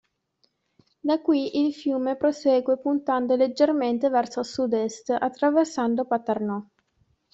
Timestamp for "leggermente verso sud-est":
3.35-5.11